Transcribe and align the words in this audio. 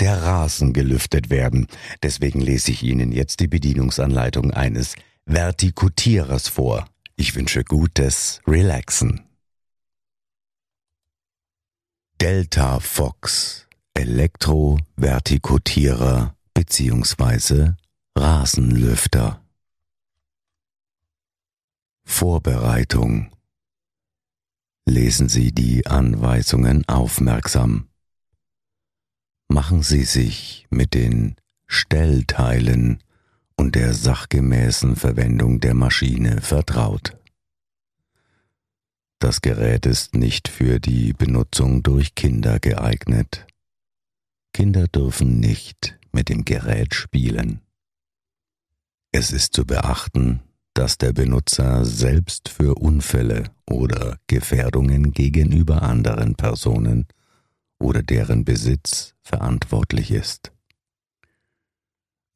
der 0.00 0.22
Rasen 0.22 0.72
gelüftet 0.72 1.30
werden. 1.30 1.68
Deswegen 2.02 2.40
lese 2.40 2.72
ich 2.72 2.82
Ihnen 2.82 3.12
jetzt 3.12 3.38
die 3.40 3.48
Bedienungsanleitung 3.48 4.50
eines 4.50 4.96
Vertikutierers 5.26 6.48
vor. 6.48 6.88
Ich 7.16 7.36
wünsche 7.36 7.64
gutes 7.64 8.40
Relaxen. 8.46 9.26
Delta 12.20 12.80
Fox 12.80 13.66
Elektrovertikutierer 13.94 16.34
bzw. 16.54 17.72
Rasenlüfter. 18.16 19.44
Vorbereitung 22.04 23.30
Lesen 24.86 25.28
Sie 25.28 25.52
die 25.52 25.86
Anweisungen 25.86 26.88
aufmerksam. 26.88 27.89
Machen 29.52 29.82
Sie 29.82 30.04
sich 30.04 30.68
mit 30.70 30.94
den 30.94 31.34
Stellteilen 31.66 33.02
und 33.56 33.74
der 33.74 33.94
sachgemäßen 33.94 34.94
Verwendung 34.94 35.58
der 35.58 35.74
Maschine 35.74 36.40
vertraut. 36.40 37.18
Das 39.18 39.40
Gerät 39.40 39.86
ist 39.86 40.14
nicht 40.14 40.46
für 40.46 40.78
die 40.78 41.14
Benutzung 41.14 41.82
durch 41.82 42.14
Kinder 42.14 42.60
geeignet. 42.60 43.48
Kinder 44.52 44.86
dürfen 44.86 45.40
nicht 45.40 45.98
mit 46.12 46.28
dem 46.28 46.44
Gerät 46.44 46.94
spielen. 46.94 47.60
Es 49.10 49.32
ist 49.32 49.52
zu 49.52 49.66
beachten, 49.66 50.42
dass 50.74 50.96
der 50.96 51.12
Benutzer 51.12 51.84
selbst 51.84 52.48
für 52.48 52.76
Unfälle 52.76 53.50
oder 53.68 54.16
Gefährdungen 54.28 55.10
gegenüber 55.10 55.82
anderen 55.82 56.36
Personen 56.36 57.08
oder 57.80 58.02
deren 58.02 58.44
Besitz 58.44 59.14
verantwortlich 59.22 60.10
ist. 60.10 60.52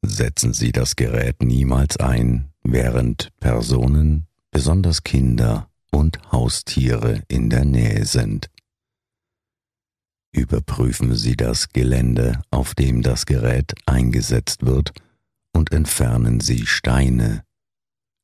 Setzen 0.01 0.53
Sie 0.53 0.71
das 0.71 0.95
Gerät 0.95 1.41
niemals 1.41 1.97
ein, 1.97 2.51
während 2.63 3.31
Personen, 3.39 4.27
besonders 4.51 5.03
Kinder 5.03 5.69
und 5.91 6.19
Haustiere 6.31 7.23
in 7.27 7.49
der 7.49 7.65
Nähe 7.65 8.05
sind. 8.05 8.49
Überprüfen 10.31 11.15
Sie 11.15 11.37
das 11.37 11.69
Gelände, 11.69 12.41
auf 12.51 12.75
dem 12.75 13.01
das 13.01 13.25
Gerät 13.25 13.73
eingesetzt 13.85 14.65
wird, 14.65 14.93
und 15.53 15.71
entfernen 15.71 16.41
Sie 16.41 16.65
Steine, 16.65 17.45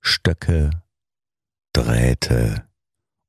Stöcke, 0.02 0.72
Drähte 1.72 2.66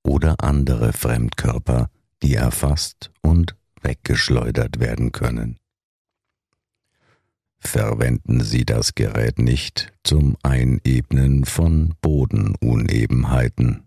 oder 0.02 0.42
andere 0.42 0.92
Fremdkörper, 0.92 1.90
die 2.22 2.34
erfasst 2.34 3.12
und 3.22 3.54
weggeschleudert 3.82 4.80
werden 4.80 5.12
können. 5.12 5.58
Verwenden 7.58 8.42
Sie 8.42 8.64
das 8.64 8.94
Gerät 8.94 9.38
nicht 9.38 9.92
zum 10.02 10.36
Einebnen 10.42 11.44
von 11.44 11.94
Bodenunebenheiten. 12.00 13.86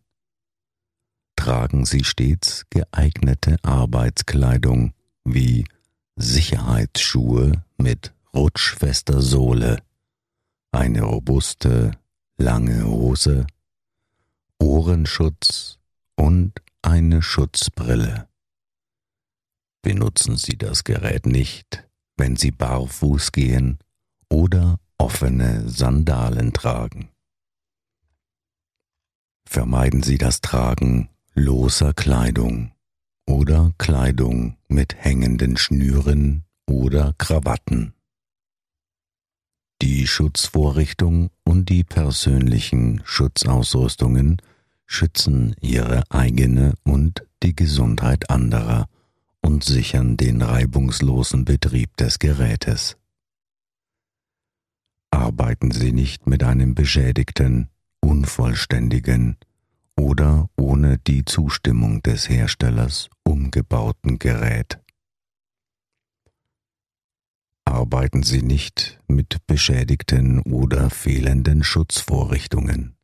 Tragen 1.36 1.86
Sie 1.86 2.06
stets 2.06 2.66
geeignete 2.70 3.58
Arbeitskleidung 3.64 4.94
wie 5.26 5.66
Sicherheitsschuhe 6.16 7.64
mit 7.78 8.14
rutschfester 8.34 9.22
Sohle, 9.22 9.78
eine 10.72 11.02
robuste 11.02 11.92
lange 12.38 12.86
Hose, 12.86 13.46
Ohrenschutz 14.60 15.80
und 16.16 16.54
eine 16.82 17.22
Schutzbrille. 17.22 18.28
Benutzen 19.86 20.36
Sie 20.36 20.58
das 20.58 20.84
Gerät 20.84 21.28
nicht, 21.28 21.88
wenn 22.18 22.36
Sie 22.36 22.50
barfuß 22.50 23.32
gehen 23.32 23.78
oder 24.32 24.80
offene 24.98 25.70
Sandalen 25.70 26.54
tragen. 26.54 27.10
Vermeiden 29.48 30.02
Sie 30.02 30.18
das 30.18 30.42
Tragen 30.42 31.10
loser 31.36 31.94
Kleidung 31.94 32.72
oder 33.28 33.74
Kleidung 33.78 34.58
mit 34.68 34.96
hängenden 34.96 35.56
Schnüren 35.56 36.46
oder 36.66 37.14
Krawatten. 37.20 37.94
Die 39.84 40.08
Schutzvorrichtung 40.08 41.30
und 41.44 41.70
die 41.70 41.84
persönlichen 41.84 43.04
Schutzausrüstungen 43.06 44.42
schützen 44.88 45.56
ihre 45.62 46.10
eigene 46.10 46.74
und 46.82 47.24
die 47.44 47.56
Gesundheit 47.56 48.32
anderer 48.32 48.90
und 49.46 49.64
sichern 49.64 50.18
den 50.18 50.42
reibungslosen 50.42 51.46
Betrieb 51.46 51.96
des 51.98 52.20
Gerätes. 52.20 52.98
Arbeiten 55.12 55.72
Sie 55.72 55.92
nicht 55.92 56.28
mit 56.28 56.44
einem 56.44 56.76
beschädigten, 56.76 57.70
unvollständigen 58.02 59.38
oder 59.98 60.50
ohne 60.58 60.98
die 60.98 61.24
Zustimmung 61.26 62.02
des 62.04 62.28
Herstellers 62.28 63.10
umgebauten 63.24 64.20
Gerät 64.20 64.80
arbeiten 67.76 68.24
sie 68.24 68.42
nicht 68.42 69.02
mit 69.08 69.46
beschädigten 69.48 70.40
oder 70.42 70.90
fehlenden 70.90 71.64
Schutzvorrichtungen, 71.64 72.96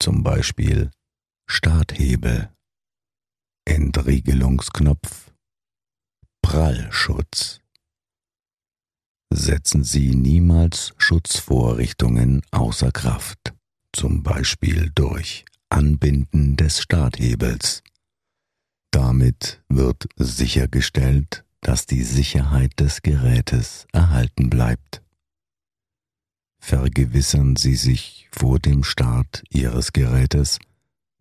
zum 0.00 0.22
Beispiel 0.22 0.90
Starthebel, 1.46 2.50
Entriegelungsknopf, 3.64 5.30
Prallschutz. 6.56 7.60
Setzen 9.28 9.84
Sie 9.84 10.14
niemals 10.14 10.94
Schutzvorrichtungen 10.96 12.40
außer 12.50 12.92
Kraft, 12.92 13.52
zum 13.92 14.22
Beispiel 14.22 14.90
durch 14.94 15.44
Anbinden 15.68 16.56
des 16.56 16.80
Starthebels. 16.80 17.82
Damit 18.90 19.62
wird 19.68 20.06
sichergestellt, 20.16 21.44
dass 21.60 21.84
die 21.84 22.02
Sicherheit 22.02 22.72
des 22.80 23.02
Gerätes 23.02 23.86
erhalten 23.92 24.48
bleibt. 24.48 25.02
Vergewissern 26.58 27.56
Sie 27.56 27.76
sich 27.76 28.30
vor 28.32 28.60
dem 28.60 28.82
Start 28.82 29.44
Ihres 29.50 29.92
Gerätes, 29.92 30.58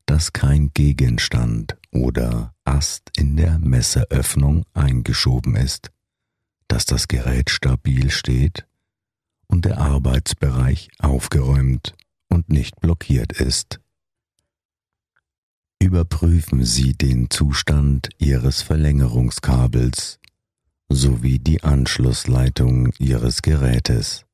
dass 0.05 0.31
kein 0.31 0.71
Gegenstand 0.73 1.75
oder 1.95 2.53
Ast 2.65 3.11
in 3.17 3.37
der 3.37 3.57
Messeröffnung 3.59 4.65
eingeschoben 4.73 5.55
ist, 5.55 5.91
dass 6.67 6.85
das 6.85 7.07
Gerät 7.07 7.49
stabil 7.49 8.11
steht 8.11 8.67
und 9.47 9.65
der 9.65 9.77
Arbeitsbereich 9.77 10.89
aufgeräumt 10.99 11.95
und 12.27 12.49
nicht 12.49 12.79
blockiert 12.81 13.33
ist. 13.33 13.79
Überprüfen 15.79 16.65
Sie 16.65 16.93
den 16.93 17.29
Zustand 17.29 18.09
Ihres 18.17 18.61
Verlängerungskabels 18.61 20.19
sowie 20.89 21.39
die 21.39 21.63
Anschlussleitung 21.63 22.91
Ihres 22.97 23.41
Gerätes. 23.41 24.25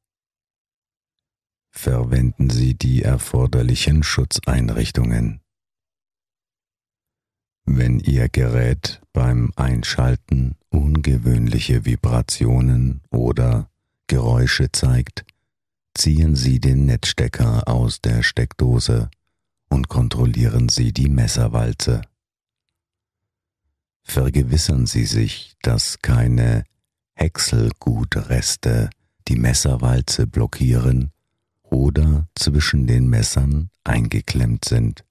Verwenden 1.69 2.49
Sie 2.49 2.75
die 2.75 3.03
erforderlichen 3.03 4.03
Schutzeinrichtungen. 4.03 5.40
Wenn 7.73 7.99
Ihr 7.99 8.29
Gerät 8.29 9.01
beim 9.13 9.51
Einschalten 9.55 10.55
ungewöhnliche 10.69 11.85
Vibrationen 11.85 13.01
oder 13.09 13.69
Geräusche 14.07 14.71
zeigt, 14.71 15.25
ziehen 15.93 16.35
Sie 16.35 16.59
den 16.59 16.85
Netzstecker 16.85 17.67
aus 17.67 18.01
der 18.01 18.23
Steckdose 18.23 19.09
und 19.69 19.87
kontrollieren 19.87 20.69
Sie 20.69 20.91
die 20.91 21.09
Messerwalze 21.09 22.01
vergewissern 24.03 24.85
Sie 24.85 25.05
sich, 25.05 25.55
dass 25.61 25.99
keine 26.01 26.63
Häckselgutreste 27.13 28.89
die 29.27 29.37
Messerwalze 29.37 30.27
blockieren 30.27 31.11
oder 31.63 32.27
zwischen 32.35 32.87
den 32.87 33.09
Messern 33.09 33.69
eingeklemmt 33.83 34.65
sind. 34.65 35.05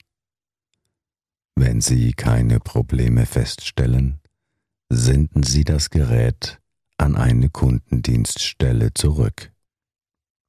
Wenn 1.56 1.80
Sie 1.80 2.12
keine 2.12 2.60
Probleme 2.60 3.26
feststellen, 3.26 4.20
senden 4.90 5.42
Sie 5.42 5.64
das 5.64 5.90
Gerät 5.90 6.60
an 6.98 7.16
eine 7.16 7.48
Kundendienststelle 7.48 8.92
zurück. 8.94 9.52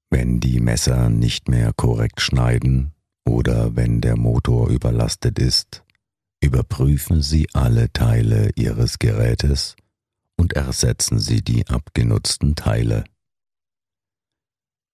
Wenn 0.10 0.40
die 0.40 0.60
Messer 0.60 1.10
nicht 1.10 1.48
mehr 1.48 1.72
korrekt 1.74 2.22
schneiden 2.22 2.94
oder 3.26 3.76
wenn 3.76 4.02
der 4.02 4.18
Motor 4.18 4.70
überlastet 4.70 5.40
ist, 5.40 5.84
überprüfen 6.42 7.22
Sie 7.22 7.48
alle 7.54 7.92
Teile 7.94 8.52
Ihres 8.56 9.00
Gerätes 9.00 9.76
und 10.38 10.54
ersetzen 10.54 11.20
Sie 11.20 11.42
die 11.42 11.68
abgenutzten 11.68 12.56
Teile. 12.56 13.06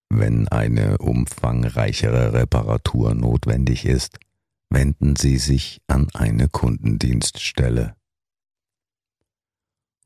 Wenn 0.10 0.48
eine 0.48 1.00
umfangreichere 1.00 2.34
Reparatur 2.34 3.14
notwendig 3.14 3.86
ist, 3.86 4.20
wenden 4.70 5.16
Sie 5.16 5.38
sich 5.38 5.82
an 5.88 6.08
eine 6.14 6.50
Kundendienststelle. 6.50 7.96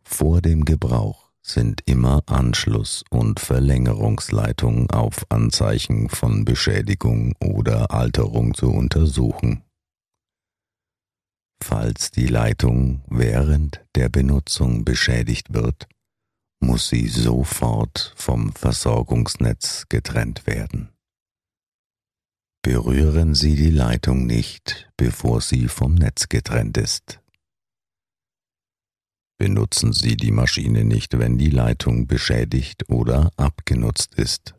Vor 0.03 0.41
dem 0.41 0.65
Gebrauch 0.65 1.31
sind 1.41 1.81
immer 1.85 2.23
Anschluss- 2.27 3.03
und 3.09 3.39
Verlängerungsleitungen 3.39 4.89
auf 4.91 5.25
Anzeichen 5.29 6.09
von 6.09 6.45
Beschädigung 6.45 7.33
oder 7.39 7.91
Alterung 7.91 8.53
zu 8.53 8.71
untersuchen. 8.71 9.63
Falls 11.63 12.11
die 12.11 12.27
Leitung 12.27 13.03
während 13.07 13.85
der 13.95 14.09
Benutzung 14.09 14.83
beschädigt 14.83 15.53
wird, 15.53 15.87
muss 16.59 16.89
sie 16.89 17.07
sofort 17.07 18.13
vom 18.15 18.53
Versorgungsnetz 18.53 19.85
getrennt 19.89 20.45
werden. 20.45 20.89
Berühren 22.63 23.33
Sie 23.33 23.55
die 23.55 23.71
Leitung 23.71 24.27
nicht, 24.27 24.91
bevor 24.95 25.41
sie 25.41 25.67
vom 25.67 25.95
Netz 25.95 26.29
getrennt 26.29 26.77
ist. 26.77 27.19
Benutzen 29.39 29.93
Sie 29.93 30.15
die 30.15 30.29
Maschine 30.29 30.83
nicht, 30.83 31.17
wenn 31.17 31.39
die 31.39 31.49
Leitung 31.49 32.05
beschädigt 32.05 32.87
oder 32.89 33.31
abgenutzt 33.35 34.13
ist. 34.13 34.53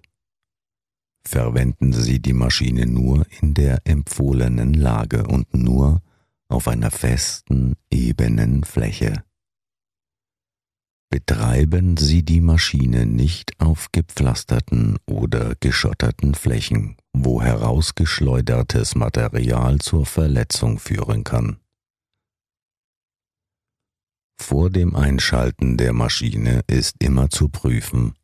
Verwenden 1.24 1.92
Sie 1.92 2.18
die 2.18 2.32
Maschine 2.32 2.86
nur 2.86 3.24
in 3.40 3.54
der 3.54 3.80
empfohlenen 3.84 4.74
Lage 4.74 5.24
und 5.24 5.54
nur 5.54 6.02
auf 6.48 6.66
einer 6.66 6.90
festen, 6.90 7.76
ebenen 7.88 8.64
Fläche. 8.64 9.22
Betreiben 11.12 11.98
Sie 11.98 12.22
die 12.22 12.40
Maschine 12.40 13.04
nicht 13.04 13.60
auf 13.60 13.92
gepflasterten 13.92 14.96
oder 15.04 15.54
geschotterten 15.60 16.34
Flächen, 16.34 16.96
wo 17.12 17.42
herausgeschleudertes 17.42 18.94
Material 18.94 19.78
zur 19.78 20.06
Verletzung 20.06 20.78
führen 20.78 21.22
kann. 21.22 21.58
Vor 24.40 24.70
dem 24.70 24.96
Einschalten 24.96 25.76
der 25.76 25.92
Maschine 25.92 26.62
ist 26.66 26.96
immer 27.00 27.28
zu 27.28 27.50
prüfen, 27.50 28.14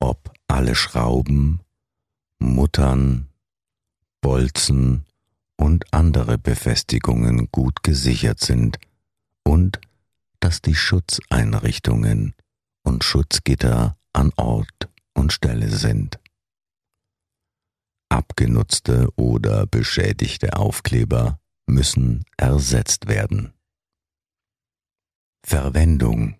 ob 0.00 0.32
alle 0.48 0.74
Schrauben, 0.74 1.60
Muttern, 2.38 3.28
Bolzen 4.22 5.04
und 5.58 5.84
andere 5.92 6.38
Befestigungen 6.38 7.48
gut 7.52 7.82
gesichert 7.82 8.40
sind 8.40 8.78
und 9.44 9.82
dass 10.42 10.60
die 10.60 10.74
Schutzeinrichtungen 10.74 12.34
und 12.82 13.04
Schutzgitter 13.04 13.96
an 14.12 14.32
Ort 14.36 14.90
und 15.14 15.32
Stelle 15.32 15.70
sind. 15.70 16.18
Abgenutzte 18.08 19.08
oder 19.16 19.66
beschädigte 19.66 20.56
Aufkleber 20.56 21.38
müssen 21.66 22.24
ersetzt 22.36 23.06
werden. 23.06 23.52
Verwendung 25.44 26.36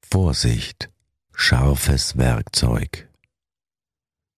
Vorsicht, 0.00 0.90
scharfes 1.34 2.16
Werkzeug. 2.16 3.08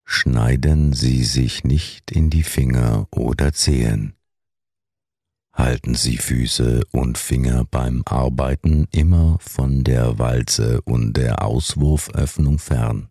Schneiden 0.05 0.93
Sie 0.93 1.25
sich 1.25 1.65
nicht 1.65 2.11
in 2.11 2.29
die 2.29 2.43
Finger 2.43 3.09
oder 3.11 3.53
Zehen. 3.53 4.15
Halten 5.54 5.94
Sie 5.94 6.16
Füße 6.18 6.82
und 6.90 7.16
Finger 7.16 7.64
beim 7.64 8.02
Arbeiten 8.06 8.88
immer 8.90 9.38
von 9.38 9.84
der 9.84 10.18
Walze 10.18 10.82
und 10.82 11.16
der 11.16 11.44
Auswurföffnung 11.44 12.58
fern. 12.58 13.08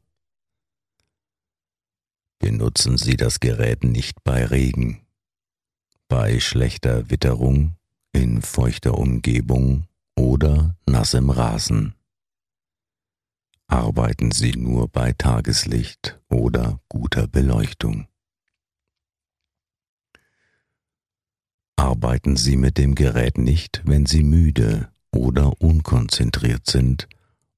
Benutzen 2.40 2.98
Sie 2.98 3.16
das 3.16 3.40
Gerät 3.40 3.86
nicht 3.86 4.22
bei 4.26 4.46
Regen, 4.46 5.06
bei 6.10 6.42
schlechter 6.42 7.10
Witterung, 7.10 7.78
in 8.12 8.42
feuchter 8.42 8.98
Umgebung 8.98 9.88
oder 10.18 10.76
nassem 10.86 11.30
Rasen. 11.30 11.96
Arbeiten 13.68 14.32
Sie 14.32 14.52
nur 14.52 14.90
bei 14.90 15.14
Tageslicht 15.14 16.20
oder 16.30 16.82
guter 16.90 17.28
Beleuchtung. 17.28 18.08
Arbeiten 21.84 22.36
Sie 22.36 22.56
mit 22.56 22.78
dem 22.78 22.96
Gerät 22.96 23.38
nicht, 23.38 23.82
wenn 23.86 24.06
Sie 24.06 24.24
müde 24.24 24.90
oder 25.12 25.62
unkonzentriert 25.62 26.66
sind 26.66 27.08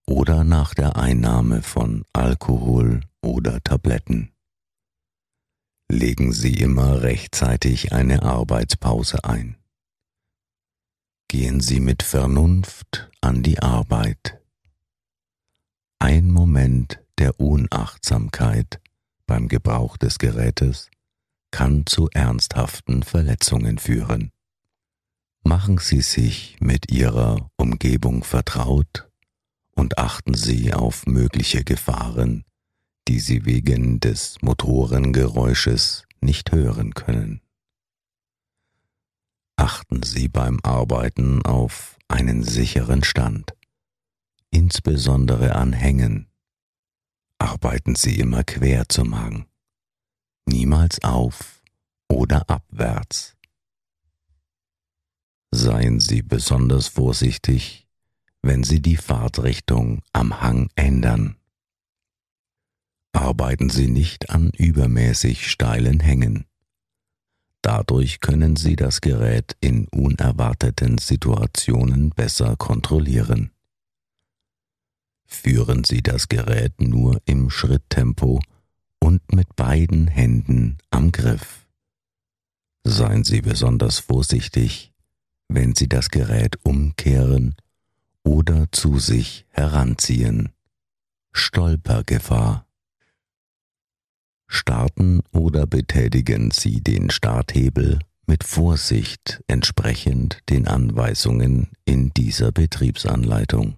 oder 0.07 0.43
nach 0.43 0.73
der 0.73 0.97
Einnahme 0.97 1.61
von 1.61 2.03
Alkohol 2.13 3.01
oder 3.21 3.61
Tabletten. 3.63 4.31
Legen 5.89 6.33
Sie 6.33 6.55
immer 6.55 7.01
rechtzeitig 7.01 7.93
eine 7.93 8.23
Arbeitspause 8.23 9.23
ein 9.23 9.57
gehen 11.35 11.59
Sie 11.59 11.81
mit 11.81 12.01
Vernunft 12.01 13.11
an 13.19 13.43
die 13.43 13.59
Arbeit. 13.59 14.39
Ein 15.99 16.31
Moment 16.31 17.03
der 17.19 17.41
Unachtsamkeit 17.41 18.79
beim 19.25 19.49
Gebrauch 19.49 19.97
des 19.97 20.17
Gerätes 20.17 20.89
kann 21.55 21.85
zu 21.85 22.09
ernsthaften 22.11 23.03
Verletzungen 23.03 23.77
führen. 23.77 24.31
Machen 25.43 25.77
Sie 25.77 26.01
sich 26.01 26.57
mit 26.59 26.91
Ihrer 26.91 27.49
Umgebung 27.55 28.23
vertraut 28.23 29.09
und 29.75 29.97
achten 29.97 30.33
Sie 30.33 30.73
auf 30.73 31.05
mögliche 31.05 31.63
Gefahren, 31.63 32.43
die 33.07 33.19
Sie 33.19 33.45
wegen 33.45 33.99
des 33.99 34.37
Motorengeräusches 34.41 36.03
nicht 36.19 36.51
hören 36.51 36.93
können 36.93 37.41
achten 39.65 40.03
Sie 40.03 40.27
beim 40.27 40.59
Arbeiten 40.63 41.41
auf 41.43 41.97
einen 42.07 42.43
sicheren 42.43 43.03
Stand, 43.03 43.53
insbesondere 44.51 45.55
an 45.55 45.73
Hängen. 45.73 46.27
Arbeiten 47.39 47.95
Sie 47.95 48.19
immer 48.19 48.43
quer 48.43 48.87
zum 48.89 49.17
Hang, 49.17 49.45
niemals 50.45 51.03
auf 51.03 51.61
oder 52.09 52.49
abwärts. 52.49 53.35
Seien 55.51 55.99
Sie 55.99 56.21
besonders 56.21 56.87
vorsichtig, 56.87 57.87
wenn 58.41 58.63
Sie 58.63 58.81
die 58.81 58.97
Fahrtrichtung 58.97 60.01
am 60.13 60.41
Hang 60.41 60.69
ändern. 60.75 61.37
Arbeiten 63.13 63.69
Sie 63.69 63.87
nicht 63.87 64.29
an 64.29 64.51
übermäßig 64.51 65.49
steilen 65.49 65.99
Hängen 65.99 66.45
Dadurch 67.65 68.19
können 68.19 68.55
Sie 68.55 68.75
das 68.75 69.01
Gerät 69.01 69.57
in 69.59 69.87
unerwarteten 69.87 70.99
Situationen 70.99 72.11
besser 72.11 72.55
kontrollieren. 72.57 73.49
Führen 75.25 75.83
Sie 75.83 76.03
das 76.03 76.29
Gerät 76.29 76.79
nur 76.79 77.19
im 77.25 77.49
Schritttempo 77.49 78.39
und 78.99 79.33
mit 79.33 79.55
beiden 79.55 80.07
Händen 80.07 80.77
am 80.89 81.11
Griff. 81.11 81.67
Seien 82.83 83.23
Sie 83.23 83.41
besonders 83.41 83.99
vorsichtig, 83.99 84.93
wenn 85.47 85.75
Sie 85.75 85.87
das 85.87 86.09
Gerät 86.09 86.57
umkehren 86.63 87.55
oder 88.23 88.67
zu 88.71 88.99
sich 88.99 89.45
heranziehen. 89.49 90.49
Stolpergefahr. 91.31 92.67
Starten 94.47 95.21
oder 95.31 95.67
betätigen 95.67 96.51
Sie 96.51 96.81
den 96.81 97.09
Starthebel 97.09 97.99
mit 98.27 98.43
Vorsicht 98.43 99.41
entsprechend 99.47 100.39
den 100.49 100.67
Anweisungen 100.67 101.71
in 101.85 102.11
dieser 102.13 102.51
Betriebsanleitung. 102.51 103.77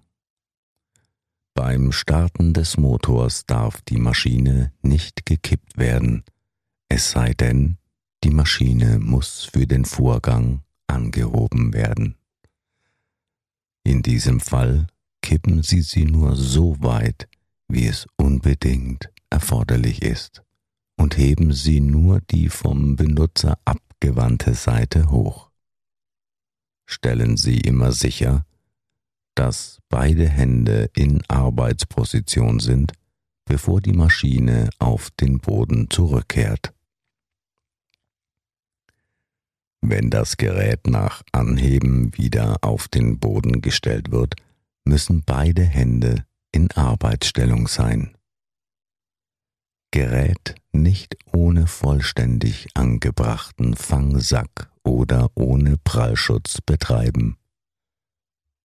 Beim 1.58 1.90
Starten 1.90 2.52
des 2.52 2.76
Motors 2.76 3.44
darf 3.44 3.82
die 3.82 3.98
Maschine 3.98 4.72
nicht 4.80 5.26
gekippt 5.26 5.76
werden, 5.76 6.22
es 6.88 7.10
sei 7.10 7.34
denn, 7.34 7.78
die 8.22 8.30
Maschine 8.30 9.00
muss 9.00 9.50
für 9.52 9.66
den 9.66 9.84
Vorgang 9.84 10.62
angehoben 10.86 11.74
werden. 11.74 12.14
In 13.82 14.02
diesem 14.02 14.38
Fall 14.38 14.86
kippen 15.20 15.64
Sie 15.64 15.82
sie 15.82 16.04
nur 16.04 16.36
so 16.36 16.80
weit, 16.80 17.28
wie 17.66 17.88
es 17.88 18.06
unbedingt 18.16 19.10
erforderlich 19.28 20.02
ist 20.02 20.44
und 20.96 21.16
heben 21.16 21.52
Sie 21.52 21.80
nur 21.80 22.20
die 22.20 22.50
vom 22.50 22.94
Benutzer 22.94 23.58
abgewandte 23.64 24.54
Seite 24.54 25.10
hoch. 25.10 25.50
Stellen 26.86 27.36
Sie 27.36 27.58
immer 27.58 27.90
sicher, 27.90 28.46
dass 29.38 29.78
beide 29.88 30.28
Hände 30.28 30.90
in 30.96 31.22
Arbeitsposition 31.28 32.58
sind, 32.58 32.92
bevor 33.44 33.80
die 33.80 33.92
Maschine 33.92 34.68
auf 34.80 35.12
den 35.12 35.38
Boden 35.38 35.88
zurückkehrt. 35.90 36.74
Wenn 39.80 40.10
das 40.10 40.38
Gerät 40.38 40.88
nach 40.88 41.22
Anheben 41.30 42.16
wieder 42.18 42.56
auf 42.62 42.88
den 42.88 43.20
Boden 43.20 43.62
gestellt 43.62 44.10
wird, 44.10 44.34
müssen 44.84 45.22
beide 45.24 45.62
Hände 45.62 46.24
in 46.50 46.72
Arbeitsstellung 46.72 47.68
sein. 47.68 48.16
Gerät 49.92 50.56
nicht 50.72 51.16
ohne 51.32 51.68
vollständig 51.68 52.66
angebrachten 52.74 53.76
Fangsack 53.76 54.72
oder 54.82 55.30
ohne 55.36 55.76
Prallschutz 55.78 56.60
betreiben. 56.60 57.38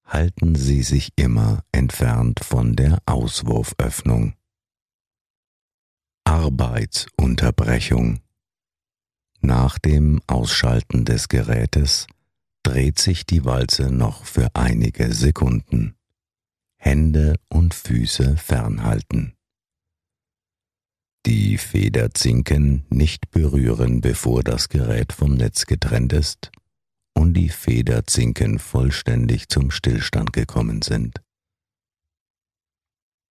Halten 0.05 0.55
Sie 0.55 0.83
sich 0.83 1.13
immer 1.15 1.63
entfernt 1.71 2.41
von 2.43 2.75
der 2.75 2.99
Auswurföffnung. 3.05 4.35
Arbeitsunterbrechung 6.25 8.19
nach 9.45 9.77
dem 9.77 10.21
Ausschalten 10.25 11.03
des 11.03 11.27
Gerätes 11.27 12.07
dreht 12.63 12.97
sich 12.97 13.25
die 13.25 13.43
Walze 13.43 13.91
noch 13.91 14.23
für 14.23 14.49
einige 14.53 15.13
Sekunden. 15.13 15.95
Hände 16.77 17.35
und 17.49 17.73
Füße 17.73 18.37
fernhalten. 18.37 19.33
Die 21.25 21.57
Federzinken 21.57 22.85
nicht 22.89 23.31
berühren, 23.31 23.99
bevor 23.99 24.43
das 24.43 24.69
Gerät 24.69 25.11
vom 25.11 25.35
Netz 25.35 25.65
getrennt 25.65 26.13
ist 26.13 26.51
und 27.13 27.33
die 27.33 27.49
Federzinken 27.49 28.59
vollständig 28.59 29.49
zum 29.49 29.71
Stillstand 29.71 30.33
gekommen 30.33 30.81
sind. 30.81 31.21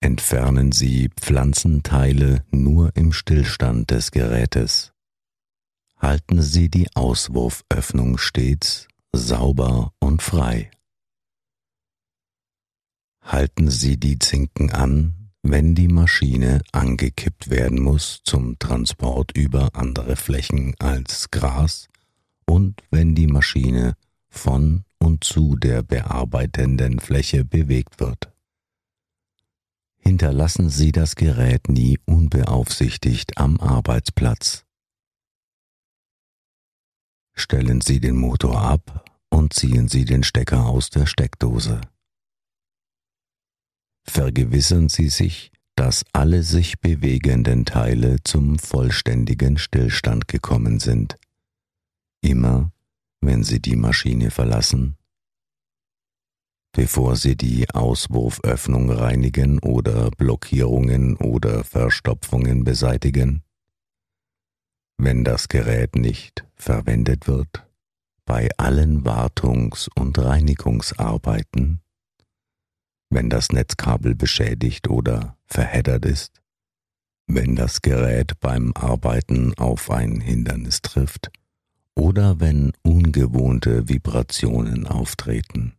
Entfernen 0.01 0.73
Sie 0.73 1.11
Pflanzenteile 1.21 2.45
nur 2.51 2.95
im 2.95 3.13
Stillstand 3.13 3.91
des 3.91 4.11
Gerätes 4.11 4.93
halten 6.01 6.41
Sie 6.43 6.69
die 6.69 6.89
Auswurföffnung 6.95 8.19
stets 8.19 8.89
sauber 9.13 9.93
und 10.01 10.23
frei. 10.23 10.71
Halten 13.23 13.71
Sie 13.71 13.99
die 13.99 14.19
Zinken 14.19 14.71
an, 14.71 15.31
wenn 15.43 15.75
die 15.75 15.89
Maschine 15.89 16.63
angekippt 16.73 17.51
werden 17.51 17.81
muss 17.81 18.21
zum 18.25 18.59
Transport 18.59 19.37
über 19.37 19.71
andere 19.75 20.17
Flächen 20.17 20.75
als 20.79 21.31
Gras 21.31 21.89
und 22.49 22.83
wenn 22.91 23.15
die 23.15 23.27
Maschine 23.27 23.95
von 24.29 24.85
und 24.99 25.25
zu 25.25 25.57
der 25.57 25.83
bearbeitenden 25.83 26.99
Fläche 26.99 27.45
bewegt 27.45 28.01
wird. 28.01 28.33
Hinterlassen 29.99 30.71
Sie 30.71 30.93
das 30.93 31.15
Gerät 31.17 31.69
nie 31.69 31.99
unbeaufsichtigt 32.07 33.37
am 33.39 33.61
Arbeitsplatz 33.61 34.65
stellen 37.41 37.81
Sie 37.81 38.01
den 38.01 38.17
Motor 38.17 38.61
ab 38.61 39.05
und 39.31 39.53
ziehen 39.53 39.89
Sie 39.89 40.05
den 40.05 40.23
Stecker 40.23 40.67
aus 40.67 40.91
der 40.91 41.07
Steckdose. 41.07 41.81
Vergewissern 44.05 44.89
Sie 44.89 45.09
sich, 45.09 45.53
dass 45.77 46.05
alle 46.13 46.43
sich 46.43 46.81
bewegenden 46.81 47.65
Teile 47.65 48.17
zum 48.25 48.59
vollständigen 48.59 49.59
Stillstand 49.59 50.27
gekommen 50.27 50.81
sind. 50.81 51.17
Immer, 52.21 52.73
wenn 53.21 53.45
Sie 53.45 53.61
die 53.61 53.77
Maschine 53.77 54.31
verlassen, 54.31 54.97
bevor 56.73 57.17
Sie 57.17 57.37
die 57.37 57.71
Auswurföffnung 57.71 58.91
reinigen 58.91 59.59
oder 59.61 60.11
Blockierungen 60.11 61.17
oder 61.17 61.65
Verstopfungen 61.65 62.65
beseitigen, 62.65 63.43
wenn 64.97 65.25
das 65.25 65.49
Gerät 65.49 65.95
nicht 65.95 66.45
verwendet 66.57 67.29
wird, 67.29 67.67
bei 68.25 68.49
allen 68.59 69.05
Wartungs- 69.05 69.89
und 69.95 70.19
Reinigungsarbeiten, 70.19 71.81
wenn 73.11 73.31
das 73.31 73.53
Netzkabel 73.53 74.15
beschädigt 74.15 74.89
oder 74.89 75.37
verheddert 75.47 76.05
ist, 76.05 76.43
wenn 77.27 77.57
das 77.57 77.81
Gerät 77.81 78.39
beim 78.41 78.73
Arbeiten 78.75 79.55
auf 79.55 79.91
ein 79.91 80.21
Hindernis 80.21 80.83
trifft 80.83 81.31
oder 81.99 82.41
wenn 82.41 82.73
ungewohnte 82.83 83.89
Vibrationen 83.89 84.87
auftreten. 84.87 85.75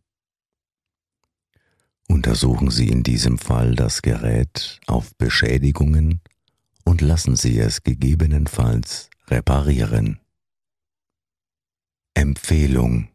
Untersuchen 2.08 2.70
Sie 2.70 2.88
in 2.88 3.02
diesem 3.02 3.38
Fall 3.38 3.74
das 3.74 4.02
Gerät 4.02 4.78
auf 4.86 5.16
Beschädigungen 5.16 6.20
und 6.84 7.00
lassen 7.00 7.36
Sie 7.36 7.58
es 7.58 7.82
gegebenenfalls 7.82 9.08
reparieren. 9.28 10.20
Empfehlung 12.12 13.08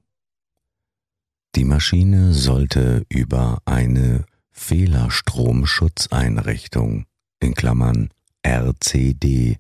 Die 1.56 1.66
Maschine 1.66 2.34
sollte 2.34 3.06
über 3.10 3.62
eine 3.66 4.26
Fehlerstromschutzeinrichtung 4.52 7.06
in 7.40 7.54
Klammern 7.54 8.10
RCD 8.42 9.60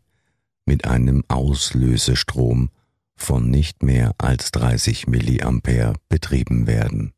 mit 0.65 0.85
einem 0.85 1.23
Auslösestrom 1.27 2.71
von 3.15 3.49
nicht 3.49 3.83
mehr 3.83 4.13
als 4.17 4.51
30 4.51 5.07
mA 5.07 5.93
betrieben 6.09 6.67
werden. 6.67 7.13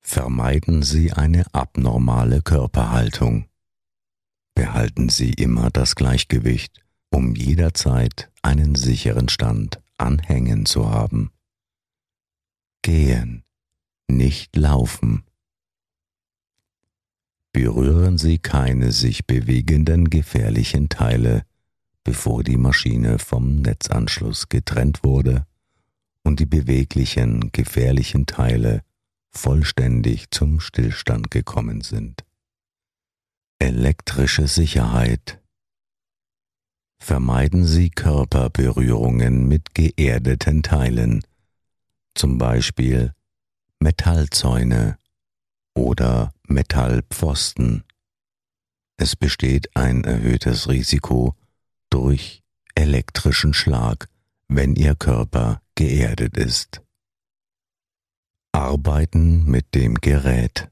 Vermeiden 0.00 0.82
Sie 0.82 1.12
eine 1.12 1.52
abnormale 1.52 2.40
Körperhaltung. 2.40 3.48
Behalten 4.54 5.08
Sie 5.08 5.32
immer 5.32 5.70
das 5.70 5.96
Gleichgewicht, 5.96 6.84
um 7.10 7.34
jederzeit 7.34 8.30
einen 8.40 8.76
sicheren 8.76 9.28
Stand 9.28 9.82
anhängen 9.98 10.64
zu 10.64 10.90
haben. 10.90 11.32
Gehen, 12.82 13.42
nicht 14.08 14.54
laufen. 14.54 15.24
Berühren 17.52 18.16
Sie 18.16 18.38
keine 18.38 18.92
sich 18.92 19.26
bewegenden 19.26 20.08
gefährlichen 20.08 20.88
Teile, 20.88 21.44
bevor 22.06 22.44
die 22.44 22.56
Maschine 22.56 23.18
vom 23.18 23.56
Netzanschluss 23.56 24.48
getrennt 24.48 25.02
wurde 25.02 25.44
und 26.22 26.38
die 26.38 26.46
beweglichen 26.46 27.50
gefährlichen 27.50 28.26
Teile 28.26 28.82
vollständig 29.32 30.30
zum 30.30 30.60
Stillstand 30.60 31.32
gekommen 31.32 31.80
sind. 31.80 32.24
Elektrische 33.58 34.46
Sicherheit. 34.46 35.42
Vermeiden 37.00 37.64
Sie 37.64 37.90
Körperberührungen 37.90 39.48
mit 39.48 39.74
geerdeten 39.74 40.62
Teilen, 40.62 41.24
zum 42.14 42.38
Beispiel 42.38 43.14
Metallzäune 43.80 44.96
oder 45.74 46.32
Metallpfosten. 46.46 47.82
Es 48.96 49.16
besteht 49.16 49.74
ein 49.76 50.04
erhöhtes 50.04 50.68
Risiko 50.68 51.34
durch 52.06 52.44
elektrischen 52.76 53.52
Schlag, 53.52 54.08
wenn 54.46 54.76
Ihr 54.76 54.94
Körper 54.94 55.60
geerdet 55.74 56.36
ist. 56.36 56.80
Arbeiten 58.52 59.44
mit 59.46 59.74
dem 59.74 59.96
Gerät. 59.96 60.70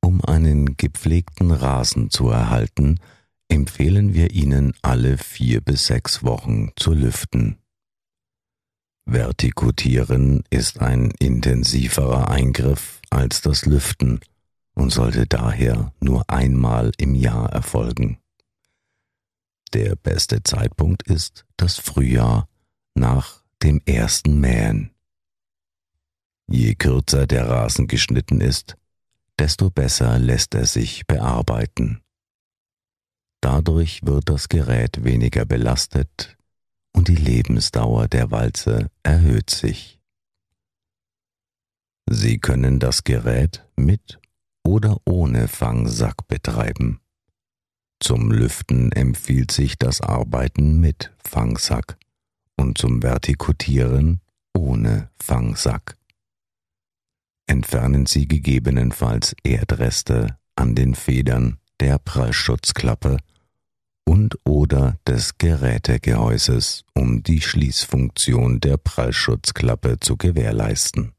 Um 0.00 0.24
einen 0.24 0.76
gepflegten 0.76 1.52
Rasen 1.52 2.10
zu 2.10 2.30
erhalten, 2.30 2.98
empfehlen 3.46 4.12
wir 4.12 4.32
Ihnen 4.32 4.74
alle 4.82 5.16
vier 5.18 5.60
bis 5.60 5.86
sechs 5.86 6.24
Wochen 6.24 6.72
zu 6.74 6.92
lüften. 6.92 7.56
Vertikutieren 9.04 10.42
ist 10.50 10.80
ein 10.80 11.12
intensiverer 11.20 12.28
Eingriff 12.28 13.00
als 13.08 13.40
das 13.40 13.66
Lüften 13.66 14.18
und 14.74 14.90
sollte 14.90 15.28
daher 15.28 15.92
nur 16.00 16.28
einmal 16.28 16.90
im 16.98 17.14
Jahr 17.14 17.52
erfolgen. 17.52 18.19
Der 19.72 19.94
beste 19.94 20.42
Zeitpunkt 20.42 21.04
ist 21.04 21.46
das 21.56 21.78
Frühjahr 21.78 22.48
nach 22.94 23.44
dem 23.62 23.80
ersten 23.86 24.40
Mähen. 24.40 24.90
Je 26.48 26.74
kürzer 26.74 27.26
der 27.28 27.48
Rasen 27.48 27.86
geschnitten 27.86 28.40
ist, 28.40 28.76
desto 29.38 29.70
besser 29.70 30.18
lässt 30.18 30.54
er 30.54 30.66
sich 30.66 31.06
bearbeiten. 31.06 32.02
Dadurch 33.40 34.00
wird 34.04 34.28
das 34.28 34.48
Gerät 34.48 35.04
weniger 35.04 35.44
belastet 35.44 36.36
und 36.92 37.08
die 37.08 37.14
Lebensdauer 37.14 38.08
der 38.08 38.30
Walze 38.30 38.90
erhöht 39.02 39.50
sich. 39.50 40.00
Sie 42.10 42.38
können 42.38 42.80
das 42.80 43.04
Gerät 43.04 43.64
mit 43.76 44.18
oder 44.64 44.98
ohne 45.04 45.46
Fangsack 45.46 46.26
betreiben. 46.26 46.99
Zum 48.20 48.32
Lüften 48.32 48.92
empfiehlt 48.92 49.50
sich 49.50 49.78
das 49.78 50.02
Arbeiten 50.02 50.78
mit 50.78 51.10
Fangsack 51.26 51.96
und 52.54 52.76
zum 52.76 53.02
Vertikutieren 53.02 54.20
ohne 54.54 55.08
Fangsack. 55.18 55.96
entfernen 57.46 58.04
Sie 58.04 58.28
gegebenenfalls 58.28 59.34
Erdreste 59.42 60.36
an 60.54 60.74
den 60.74 60.94
Federn 60.94 61.60
der 61.80 61.98
Prallschutzklappe 61.98 63.16
und 64.04 64.36
oder 64.44 64.98
des 65.06 65.38
Gerätegehäuses, 65.38 66.84
um 66.92 67.22
die 67.22 67.40
Schließfunktion 67.40 68.60
der 68.60 68.76
Prallschutzklappe 68.76 69.98
zu 69.98 70.18
gewährleisten. 70.18 71.12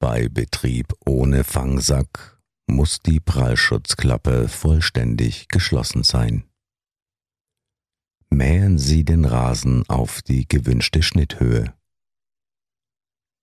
Bei 0.00 0.28
Betrieb 0.28 0.92
ohne 1.04 1.44
Fangsack 1.44 2.35
muss 2.66 3.00
die 3.00 3.20
Prallschutzklappe 3.20 4.48
vollständig 4.48 5.48
geschlossen 5.48 6.02
sein. 6.02 6.44
Mähen 8.28 8.78
Sie 8.78 9.04
den 9.04 9.24
Rasen 9.24 9.88
auf 9.88 10.20
die 10.22 10.46
gewünschte 10.48 11.02
Schnitthöhe. 11.02 11.72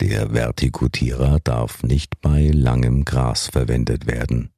Der 0.02 0.34
Vertikutierer 0.34 1.40
darf 1.40 1.84
nicht 1.84 2.20
bei 2.20 2.48
langem 2.48 3.06
Gras 3.06 3.48
verwendet 3.48 4.06
werden. 4.06 4.52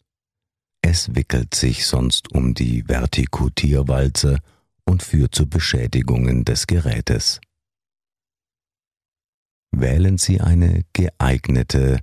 Es 0.81 1.13
wickelt 1.13 1.53
sich 1.53 1.85
sonst 1.85 2.31
um 2.31 2.53
die 2.53 2.87
Vertikutierwalze 2.87 4.39
und 4.85 5.03
führt 5.03 5.35
zu 5.35 5.47
Beschädigungen 5.47 6.45
des 6.45 6.67
Gerätes. 6.67 7.39
Wählen 9.71 10.17
Sie 10.17 10.41
eine 10.41 10.83
geeignete 10.93 11.99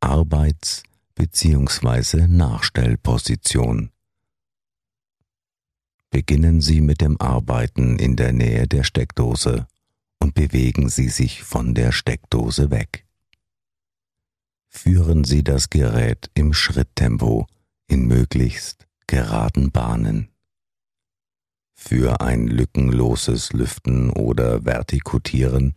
Arbeits- 0.00 0.84
bzw. 1.14 2.26
Nachstellposition. 2.26 3.90
Beginnen 6.10 6.60
Sie 6.60 6.80
mit 6.80 7.00
dem 7.00 7.20
Arbeiten 7.20 7.98
in 7.98 8.16
der 8.16 8.32
Nähe 8.32 8.68
der 8.68 8.84
Steckdose 8.84 9.66
und 10.20 10.34
bewegen 10.34 10.88
Sie 10.88 11.08
sich 11.08 11.42
von 11.42 11.74
der 11.74 11.92
Steckdose 11.92 12.70
weg. 12.70 13.04
Führen 14.68 15.24
Sie 15.24 15.44
das 15.44 15.70
Gerät 15.70 16.30
im 16.34 16.52
Schritttempo 16.52 17.46
in 17.86 18.06
möglichst 18.06 18.86
geraden 19.06 19.70
Bahnen. 19.70 20.30
Für 21.74 22.20
ein 22.20 22.46
lückenloses 22.46 23.52
Lüften 23.52 24.10
oder 24.10 24.64
Vertikutieren 24.64 25.74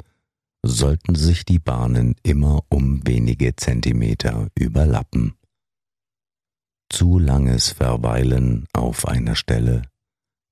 sollten 0.68 1.16
sich 1.16 1.46
die 1.46 1.60
Bahnen 1.60 2.16
immer 2.24 2.62
um 2.70 3.06
wenige 3.08 3.56
Zentimeter 3.56 4.48
überlappen. 4.58 5.34
Zu 6.90 7.20
langes 7.20 7.70
Verweilen 7.70 8.66
auf 8.74 9.08
einer 9.08 9.36
Stelle 9.36 9.84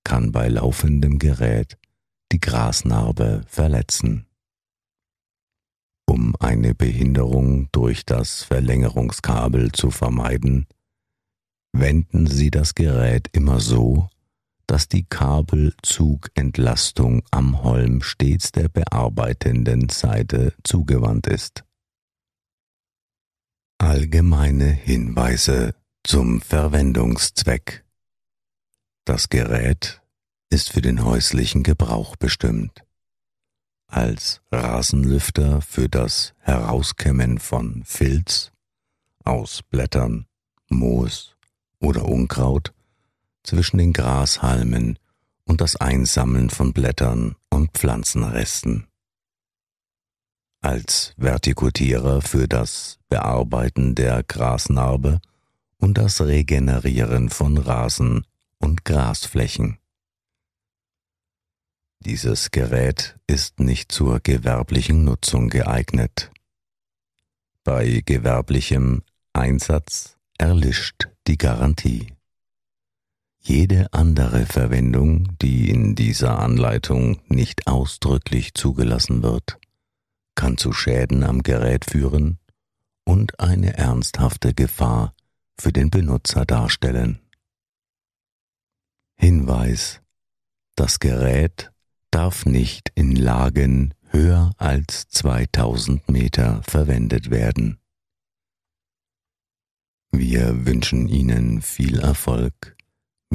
kann 0.04 0.32
bei 0.32 0.50
laufendem 0.50 1.20
Gerät 1.20 1.78
die 2.32 2.40
Grasnarbe 2.40 3.44
verletzen. 3.48 4.28
Um 6.08 6.36
eine 6.40 6.76
Behinderung 6.76 7.70
durch 7.72 8.06
das 8.06 8.44
Verlängerungskabel 8.44 9.72
zu 9.72 9.92
vermeiden, 9.92 10.68
wenden 11.74 12.28
Sie 12.28 12.52
das 12.52 12.76
Gerät 12.76 13.30
immer 13.32 13.60
so, 13.60 14.10
dass 14.68 14.88
die 14.88 15.04
Kabelzugentlastung 15.04 17.24
am 17.32 17.64
Holm 17.64 18.02
stets 18.02 18.52
der 18.52 18.70
bearbeitenden 18.70 19.90
Seite 19.90 20.54
zugewandt 20.64 21.28
ist. 21.28 21.64
Allgemeine 23.78 24.66
Hinweise 24.66 25.76
zum 26.04 26.42
Verwendungszweck. 26.42 27.86
Das 29.06 29.30
Gerät 29.30 30.02
ist 30.50 30.72
für 30.72 30.82
den 30.82 31.04
häuslichen 31.04 31.64
Gebrauch 31.64 32.16
bestimmt. 32.16 32.84
Als 33.88 34.42
Rasenlüfter 34.52 35.62
für 35.62 35.90
das 35.90 36.34
Herauskämmen 36.40 37.40
von 37.40 37.84
Filz 37.86 38.52
aus 39.24 39.62
Blättern, 39.64 40.28
Moos 40.70 41.36
oder 41.80 42.06
Unkraut 42.06 42.75
zwischen 43.46 43.78
den 43.78 43.94
Grashalmen 43.94 45.00
und 45.46 45.62
das 45.62 45.76
Einsammeln 45.76 46.50
von 46.50 46.74
Blättern 46.74 47.36
und 47.50 47.72
Pflanzenresten. 47.72 48.88
Als 50.62 51.14
Vertikutierer 51.18 52.22
für 52.22 52.48
das 52.48 52.98
Bearbeiten 53.08 53.94
der 53.94 54.24
Grasnarbe 54.24 55.22
und 55.78 55.98
das 55.98 56.22
Regenerieren 56.22 57.30
von 57.30 57.58
Rasen 57.58 58.26
und 58.58 58.84
Grasflächen. 58.86 59.78
Dieses 62.00 62.52
Gerät 62.52 63.18
ist 63.28 63.60
nicht 63.60 63.92
zur 63.92 64.20
gewerblichen 64.20 65.04
Nutzung 65.04 65.50
geeignet. 65.50 66.32
Bei 67.64 68.02
gewerblichem 68.06 69.04
Einsatz 69.34 70.18
erlischt 70.38 71.10
die 71.28 71.38
Garantie. 71.38 72.15
Jede 73.48 73.94
andere 73.94 74.48
Verwendung, 74.48 75.38
die 75.40 75.70
in 75.70 75.94
dieser 75.94 76.40
Anleitung 76.40 77.22
nicht 77.28 77.68
ausdrücklich 77.68 78.56
zugelassen 78.56 79.22
wird, 79.22 79.60
kann 80.34 80.58
zu 80.58 80.74
Schäden 80.74 81.24
am 81.24 81.44
Gerät 81.44 81.86
führen 81.86 82.40
und 83.04 83.40
eine 83.40 83.78
ernsthafte 83.78 84.56
Gefahr 84.56 85.14
für 85.60 85.72
den 85.72 85.92
Benutzer 85.92 86.48
darstellen. 86.48 87.20
Hinweis 89.16 90.02
Das 90.76 90.98
Gerät 91.00 91.72
darf 92.10 92.48
nicht 92.48 92.92
in 92.96 93.16
Lagen 93.16 93.94
höher 94.10 94.54
als 94.58 95.08
2000 95.10 96.10
Meter 96.10 96.64
verwendet 96.64 97.30
werden. 97.30 97.78
Wir 100.10 100.66
wünschen 100.66 101.08
Ihnen 101.08 101.62
viel 101.62 102.00
Erfolg 102.00 102.75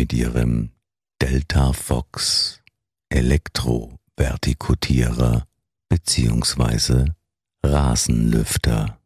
mit 0.00 0.14
Ihrem 0.14 0.70
Delta 1.20 1.74
Fox 1.74 2.62
Elektrovertikutierer 3.10 5.46
bzw. 5.90 7.10
Rasenlüfter. 7.62 8.99